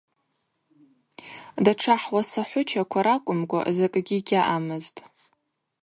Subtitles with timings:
[1.63, 4.99] Датша хӏуасахӏвычаква ракӏвымкӏва закӏгьи гьаъамызтӏ.